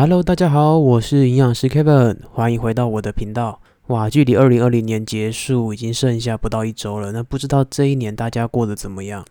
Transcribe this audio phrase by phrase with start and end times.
[0.00, 3.60] Hello，大家好，我是营养师 Kevin，欢迎回到我的频道。
[3.88, 9.24] 哇，距离二零二零年结束已经剩下不到一周了，那不知道这一年大家过得怎么样？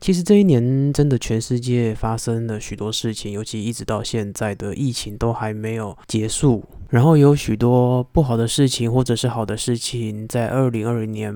[0.00, 11.34] 其实这一年真的全世界发生了许多事情，尤其一直到现在的疫情都还没有结束，然后有许多不好的事情或者是好的事情在二零二零年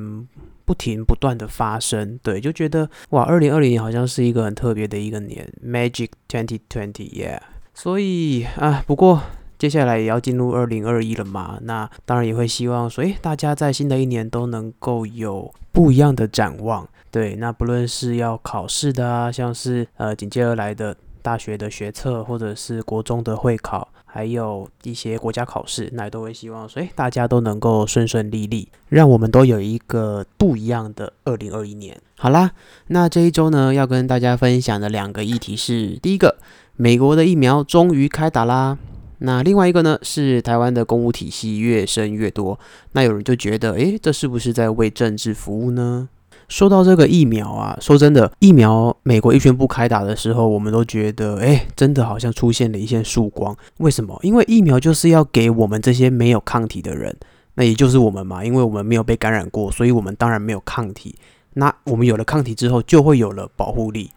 [0.65, 2.17] 不停不断的发生。
[2.23, 7.41] 对，就觉得哇，二零二零年好像是一个很特别的一个年，Magic Twenty Twenty，Yeah。
[7.79, 9.23] 所以啊，不过
[9.57, 16.89] 接下来也要进入二零二一了嘛，那当然也会希望说，诶，大家在新的一年都能够有不一样的展望。
[17.13, 31.97] 对，那不论是要考试的啊，像是呃紧接而来的大学的学测，或者是国中的会考，还有一些国家考试，那也都会希望说，诶，大家都能够顺顺利利，让我们都有一个不一样的二零二一年。
[32.17, 32.51] 好啦，
[32.89, 36.37] 那这一周呢，要跟大家分享的两个议题是，第一个，
[36.81, 38.79] 美国的疫苗终于开打啦。
[39.19, 42.57] 那另外一个呢，是台湾的公务体系越升越多。
[42.93, 46.09] 那有人就觉得，诶，这是不是在为政治服务呢？
[46.47, 53.57] 说到这个疫苗啊，说真的，疫苗美国一宣布开打的时候，我们都觉得，哎，真的好像出现了一线曙光。
[53.79, 54.17] 为什么？
[54.23, 57.17] 因为疫苗就是要给我们这些没有抗体的人，
[57.55, 61.17] 那也就是我们嘛，因为我们没有被感染过，所以我们当然没有抗体。
[61.55, 64.13] 那我们有了抗体之后，就会有了保护力。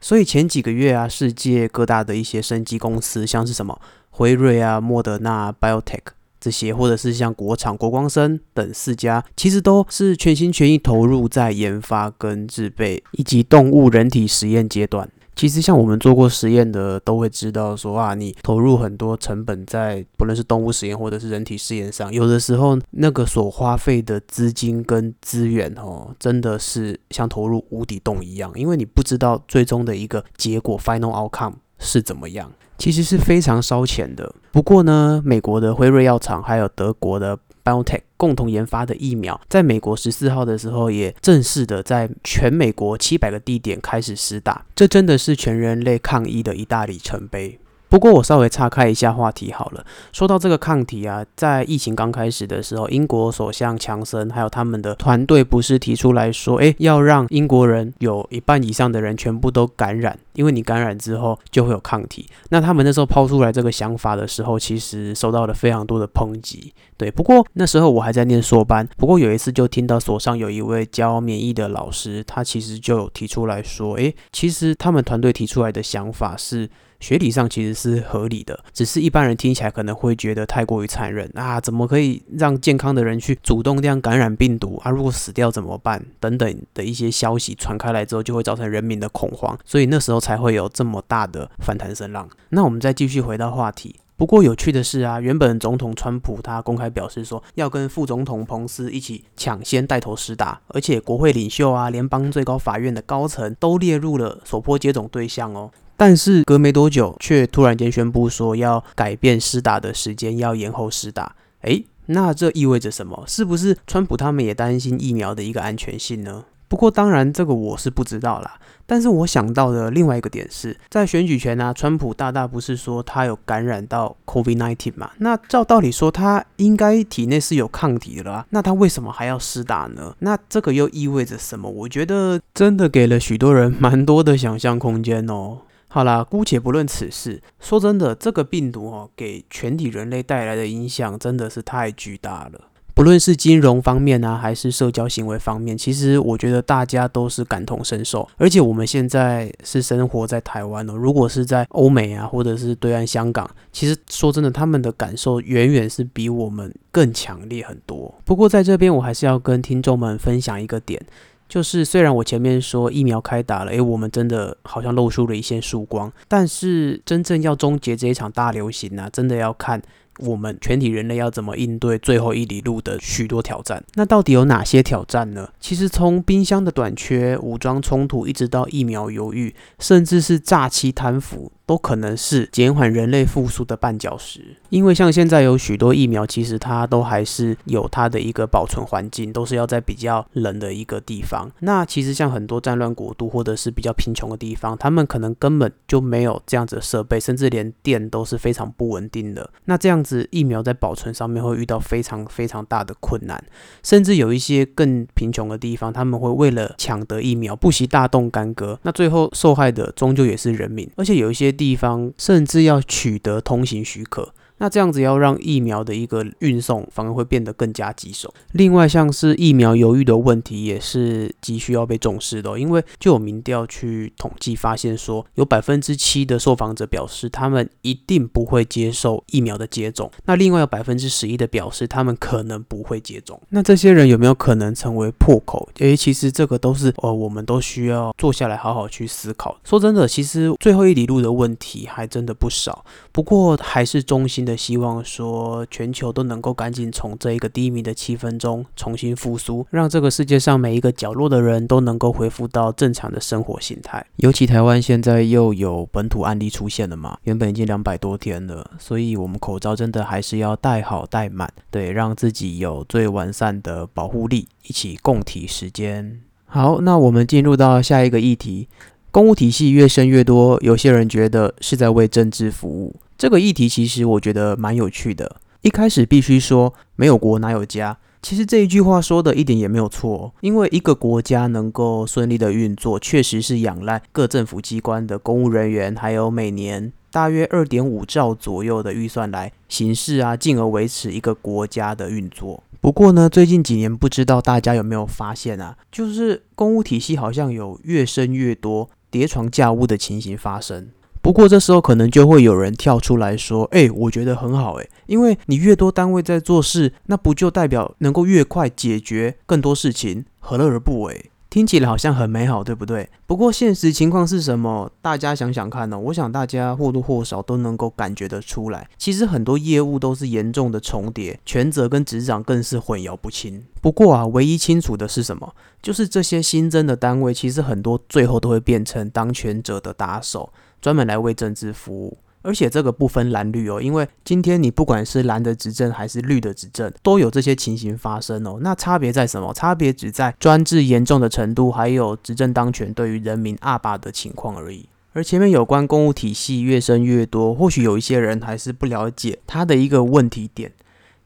[0.00, 3.80] 所以前几个月啊，世界各大的一些生技公司，像是什么
[4.10, 6.12] 辉瑞啊、莫德纳、BioTech。
[6.38, 15.10] 这些，或者是像国厂、国光生等四家，其实都是全心全意投入在研发跟制备以及动物、人体实验阶段。
[15.36, 32.50] 其实像我们做过实验的，都会知道说啊，你投入很多成本在不论是动物实验或者是人体试验上，有的时候那个所花费的资金跟资源哦，真的是像投入无底洞一样，因为你不知道最终的一个结果 （final outcome） 是怎么样。
[32.78, 34.34] 其实是非常烧钱的。
[34.52, 44.64] 不过呢，美国的辉瑞药厂还有德国的 BioNTech 共同研发的疫苗，在美国十四号的时候也正式的在全美国七百个地点开始施打。
[44.76, 47.58] 这真的是全人类抗疫的一大里程碑。
[47.88, 49.84] 不过我稍微岔开一下话题好了。
[50.12, 62.26] 说到这个抗体啊，在疫情刚开始的时候，英国首相强森还有他们的团队不是提出来说，诶，要让英国人有一半以上的人全部都感染，因为你感染之后就会有抗体。
[62.50, 66.72] 那他们那时候抛出来这个想法的时候，其实受到了非常多的抨击。
[66.96, 76.68] 对，不过那时候我还在念硕班，不过有一次就听到所上有一位教免疫的老师，他其实就有提出来说，诶，其实他们团队提出来的想法是。
[77.00, 81.60] 学理上其实是合理的，只是一般人听起来可能会觉得太过于残忍啊！
[81.60, 84.90] 怎么可以让健康的人去主动这样感染病毒啊？
[84.90, 86.04] 如果死掉怎么办？
[86.18, 92.28] 等等的一些消息传开来之后，就会造成人民的恐慌，所以那时候才会有这么大的反弹声浪。
[92.48, 93.96] 那我们再继续回到话题。
[94.16, 105.70] 不过有趣的是啊，原本总统川普他公开表示说要跟副总统彭斯一起抢先带头施打，而且国会领袖啊、联邦最高法院的高层都列入了首波接种对象哦。
[105.96, 111.34] 但是隔没多久，却突然间宣布说要改变施打的时间，要延后施打。
[111.62, 113.24] 诶，那这意味着什么？
[113.26, 116.44] 是不是川普他们也担心疫苗的一个安全性呢？
[116.68, 118.58] 不过当然，这个我是不知道啦。
[118.88, 125.10] 但是我想到的另外一个点是，在选举前呢、川普大大不是说他有感染到 COVID-19 嘛？
[125.18, 128.46] 那照道理说，他应该体内是有抗体的啦。
[128.50, 130.14] 那他为什么还要施打呢？
[130.18, 131.70] 那这个又意味着什么？
[131.70, 135.58] 我觉得真的给了许多人蛮多的想象空间哦。
[135.88, 137.40] 好啦，姑且不论此事。
[137.60, 142.60] 说真的，这个病毒哦，给全体人类带来的影响真的是太巨大了。
[142.92, 148.26] 不论是金融方面啊，还是社交行为方面，其实我觉得大家都是感同身受。
[148.38, 158.14] 而且我们现在是生活在台湾哦，如果是在欧美啊，或者是对岸香港，其实说真的，他们的感受远远是比我们更强烈很多。
[158.24, 161.00] 不过在这边，我还是要跟听众们分享一个点。
[161.48, 169.80] 就是虽然我前面说疫苗开打了，诶，我们真的好像露出了一线曙光，但是真正要终结这一场大流行呢、真的要看
[170.18, 173.84] 我们全体人类要怎么应对最后一里路的许多挑战。
[173.94, 175.48] 那到底有哪些挑战呢？
[175.60, 181.52] 其实从冰箱的短缺、武装冲突，一直到疫苗犹豫，甚至是诈欺贪腐。
[181.66, 191.50] 都可能是减缓人类复苏的绊脚石，因为像现在有许多疫苗，其实它都还是有它的一个保存环境，都是要在比较冷的一个地方。
[191.58, 199.50] 那其实像很多战乱国度或者是比较贫穷的地方，他们可能根本就没有这样子的设备，甚至连电都是非常不稳定的。
[199.64, 203.44] 那这样子疫苗在保存上面会遇到非常非常大的困难，
[203.82, 211.55] 甚至有一些更贫穷的地方，他们会为了抢得疫苗不惜大动干戈，那最后受害的终究也是人民，而且有一些。
[211.56, 214.34] 地方甚至要取得通行许可。
[214.58, 218.32] 那这样子要让疫苗的一个运送反而会变得更加棘手。
[218.52, 222.58] 另外，像是疫苗犹豫的问题，也是急需要被重视的。
[222.58, 230.10] 因为就有民调去统计发现说，有百分之七的受访者表示他们一定不会接受疫苗的接种。
[230.24, 233.38] 那另外有百分之十一的表示他们可能不会接种。
[233.50, 235.68] 那这些人有没有可能成为破口？
[235.80, 239.58] 诶，其实这个都是呃，我们都需要坐下来好好去思考。
[239.64, 242.84] 说真的，其实最后一里路的问题还真的不少。
[243.12, 254.06] 不过还是衷心的希望说，全球都能够赶紧从这一个低迷的气氛中重新复苏，让这个世界上每一个角落的人都能够恢复到正常的生活形态。
[254.16, 264.46] 尤其台湾现在又有本土案例出现了嘛，原本已经两百多天了，所以我们口罩真的还是要戴好戴满，对，让自己有最完善的保护力。
[264.68, 266.20] 一起共体时间。
[266.46, 268.68] 好，那我们进入到下一个议题，
[269.10, 272.96] 公务体系越升越多，有些人觉得是在为政治服务。
[273.18, 275.36] 这个议题其实我觉得蛮有趣的。
[275.62, 277.98] 一开始必须说，没有国哪有家。
[278.22, 292.62] 其实这一句话说的一点也没有错，因为一个国家能够顺利的运作，确实是仰赖各政府机关的公务人员，还有每年大约二点五兆左右的预算来行事啊，进而维持一个国家的运作。
[292.80, 300.88] 不过呢，最近几年不知道大家有没有发现啊，就是公务体系好像有越升越多叠床架屋的情形发生。
[301.26, 313.08] 不过这时候可能就会有人跳出来说：“哎，我觉得很好哎，因为你越多单位在做事，那不就代表能够越快解决更多事情，何乐而不为？”听起来好像很美好，对不对？
[313.26, 314.92] 不过现实情况是什么？
[315.00, 323.64] 大家想想看呢、我想大家或多或少都能够感觉得出来，其实很多业务都是严重的重叠，权责跟职掌更是混淆不清。
[323.80, 325.54] 不过啊，唯一清楚的是什么？
[325.80, 332.18] 就是这些新增的单位，其实很多最后都会变成当权者的打手，专门来为政治服务。
[332.46, 338.58] 而且这个不分蓝绿哦，因为今天你不管是蓝的执政还是绿的执政，都有这些情形发生哦。
[338.60, 339.52] 那差别在什么？
[339.52, 344.88] 差别只在专制严重的程度，还有执政当权对于人民恶霸的情况而已。
[345.12, 350.70] 而前面有关公务体系越升越多，或许有一些人还是不了解它的一个问题点。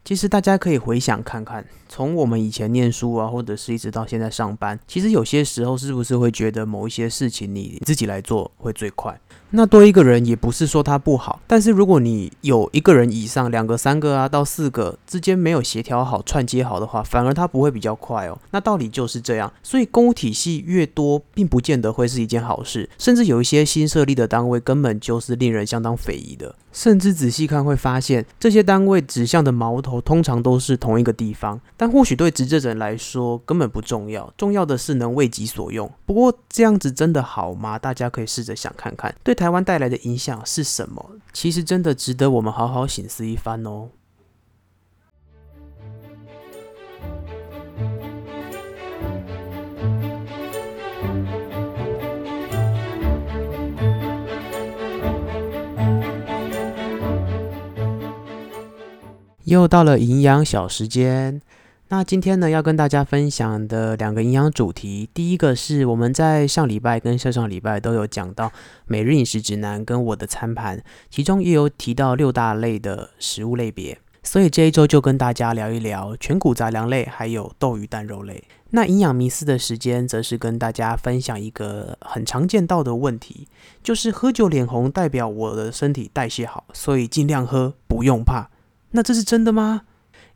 [0.03, 9.21] 其实大家可以回想看看，从我们以前念书啊，或者是一直到现在上班，其实有些时候是不是会觉得某一些事情你自己来做会最快？
[9.51, 18.39] 那多一个人也不是说他不好，但是如果你有一个人以上，两个、三个啊到四个之间没有协调好、串接好的话，反而他不会比较快哦。
[18.53, 26.55] 那道理就是这样，所以公务体系越多，并不见得会是一件好事，甚至有一些新设立的单位根本就是令人相当匪夷的。
[26.73, 35.91] 甚至仔细看会发现，这些单位指向的矛头通常都是同一个地方，但或许对执政者来说根本不重要，重要的是能为己所用。
[36.07, 37.77] 不过这样子真的好吗？
[37.77, 41.13] 大家可以试着想看看，对台湾带来的影响是什么？
[41.33, 43.89] 其实真的值得我们好好省思一番哦。
[59.45, 61.41] 又到了营养小时间，
[61.93, 68.53] 那今天呢，要跟大家分享的两个营养主题，第一个是我们在上礼拜跟上上礼拜都有讲到
[68.87, 70.81] 每日饮食指南跟我的餐盘，
[71.11, 78.45] 其中也有提到六大类的食物类别，所以这一周就跟大家聊一聊全谷杂粮类还有豆鱼蛋肉类。
[78.71, 83.49] 那营养迷思的时间，则是跟大家分享一个很常见到的问题，
[83.83, 88.49] 就是喝酒脸红代表我的身体代谢好，所以尽量喝，不用怕。
[88.93, 89.83] 那这是真的吗？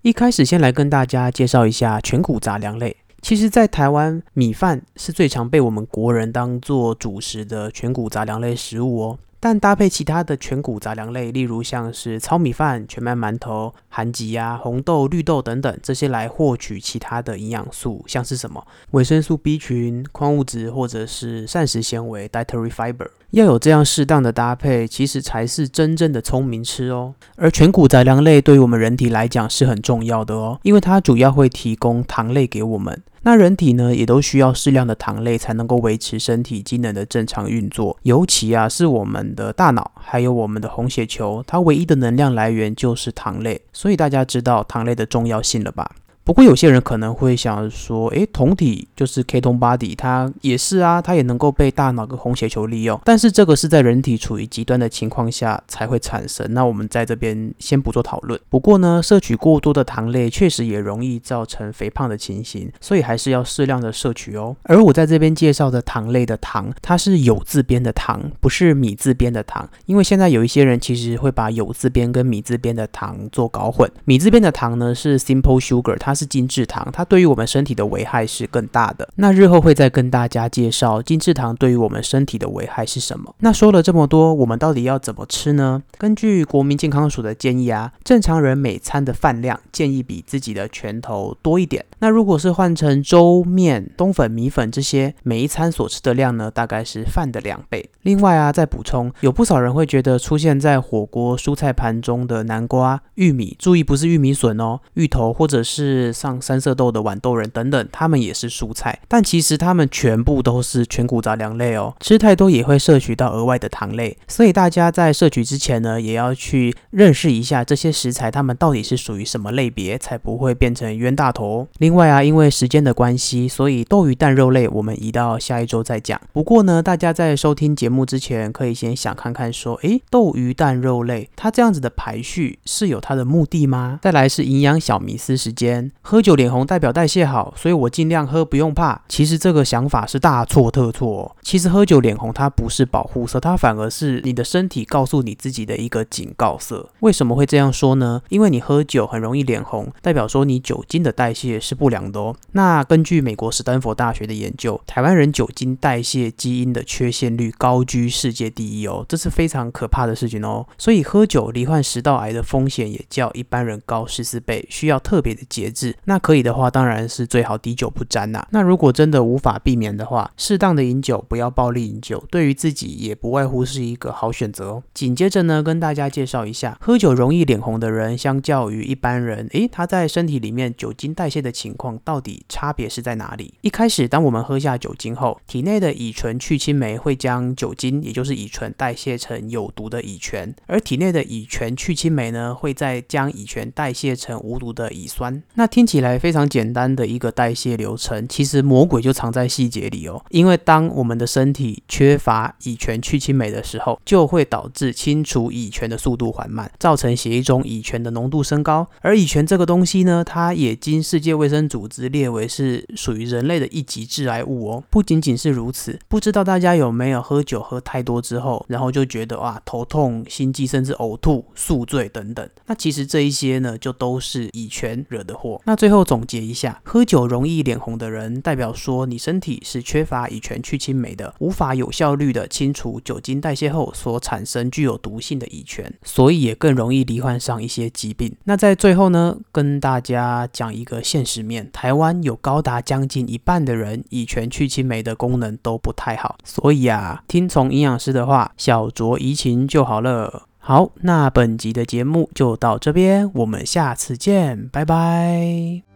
[0.05, 2.95] 一开始先来跟大家介绍一下全谷杂粮类。
[3.23, 9.19] 其实，在台湾，米饭是最常被我们国人当做主食的全谷杂粮类食物哦。
[9.41, 23.09] 但搭配其他的全谷杂粮类，例如像是糙米饭、全麦馒头、韩吉啊、红豆、绿豆等等，这些来获取其他的营养素，像是什么维生素 B 群、矿物质或者是膳食纤维 （dietary fiber）。
[23.35, 27.15] 要有这样适当的搭配，其实才是真正的聪明吃哦。
[27.35, 33.03] 而全谷杂粮类对于我们人体来讲是很重要的哦，因为它主要会提供糖类给我们。
[33.23, 37.99] 那人体呢，也都需要适量的糖类才能够维持身体机能的正常运作。
[38.03, 43.61] 尤其啊，是我们的大脑还有我们的红血球，它唯一的能量来源就是糖类。
[43.73, 45.91] 所以大家知道糖类的重要性了吧？
[46.25, 56.47] 不过有些人可能会想说，诶，酮体就是 ketone body，它也是啊，它也能够被大脑跟红血球利用，但是这个是在人体处于极端的情况下才会产生。
[56.55, 58.41] 那我们在这边先不做讨论。
[58.49, 64.57] 不过呢，摄取过多的糖类确实也容易造成肥胖的情形，所以还是要适量的摄取哦。
[64.63, 73.91] 而我在这边介绍的糖类的糖，它是有字边的糖，不是米字边的糖，因为现在有一些人其实会把有字边跟米字边的糖做搞混。
[74.07, 79.09] 米字边的糖呢是 simple sugar，它是精制糖，它对于我们身体的危害是更大的。
[79.17, 83.35] 那日后会再跟大家介绍精制糖对于我们身体的危害是什么。
[83.39, 85.83] 那说了这么多，我们到底要怎么吃呢？
[85.99, 91.85] 根据国民健康署的建议啊，正常人每餐的饭量建议比自己的拳头多一点。
[91.99, 97.89] 那如果是换成粥、面、冬粉、米粉这些，每一餐所吃的量呢，大概是饭的两倍。
[98.03, 111.95] 另外啊，再补充，有不少人会觉得出现在火锅蔬菜盘中的南瓜、玉米，注意不是玉米笋哦，芋头或者是上三色豆的豌豆仁等等，它们也是蔬菜，但其实它们全部都是全谷杂粮类哦。
[112.01, 121.67] 吃太多也会摄取到额外的糖类，所以大家在摄取之前呢，也要去认识一下这些食材，它们到底是属于什么类别，才不会变成冤大头。
[121.79, 126.21] 另外啊，因为时间的关系，所以豆鱼蛋肉类我们移到下一周再讲。
[126.33, 133.99] 不过呢，大家在收听节目之前，可以先想看看说，诶，豆鱼蛋肉类它这样子的排序是有它的目的吗？
[134.03, 139.01] 再来是营养小迷思时间，喝酒脸红代表代谢好，所以我尽量喝，不用怕。
[139.09, 141.37] 其实这个想法是大错特错哦。
[141.41, 146.91] 其实喝酒脸红它不是保护色，它反而是你的身体告诉你自己的一个警告色。
[147.01, 148.21] 为什么会这样说呢？
[148.29, 152.37] 因为你喝酒很容易脸红，代表说你酒精的代谢是不良的哦。
[152.53, 160.67] 那根据美国史丹佛大学的研究，台湾人酒精代谢基因的缺陷率高居世界第一哦，这是非常可怕的事情哦。
[160.77, 165.84] 所以喝酒罹患食道癌的风险也较一般人高十四倍，需要特别的节制。
[166.05, 168.47] 那可以的话，当然是最好滴酒不沾呐。
[168.51, 174.83] 那如果真的无法避免的话，适当的饮酒，不要暴力饮酒，对于自己也不外乎是一个好选择哦。
[174.93, 183.55] 紧接着呢，跟大家介绍一下，喝酒容易脸红的人，相较于一般人，诶，他在身体里面酒精代谢的情况到底差别是在哪里？
[183.63, 195.43] 一开始，当我们喝下酒精后，体内的乙醇去氢酶会将酒精，也就是乙醇代谢成有毒的乙醛，而体内的乙醛去氢酶呢，会再将乙醛代谢成无毒的乙酸。
[195.55, 200.25] 那听起来非常简单的一个代谢流程，其实魔鬼就藏在细节里哦。
[200.31, 208.89] 因为当我们的身体缺乏乙醛去氢酶的时候，就会导致清除乙醛的速度缓慢，造成血液中乙醛的浓度升高。
[209.01, 214.85] 而乙醛这个东西呢，它也经世界卫生组织列为是属于人类的一级致癌物哦。
[214.89, 222.49] 不仅仅是如此，不知道大家有没有喝酒喝太多之后，然后就觉得哇头痛、心悸，甚至呕吐、宿醉等等。
[222.67, 225.61] 那其实这一些呢，就都是乙醛惹的祸。
[225.67, 238.37] 那最后总结一下，喝酒容易脸红的人，代表说你身体是缺乏乙醛去氢酶的，无法有效率的清除酒精代谢后所产生具有毒性的乙醛，所以也更容易罹患上一些疾病。
[238.45, 250.43] 那在最后呢，跟大家讲一个现实面，台湾有高达将近一半的人乙醛去氢酶的功能都不太好，所以啊，听从营养师的话，小酌怡情就好了。
[250.67, 255.94] 好，那本集的节目就到这边，我们下次见，拜拜。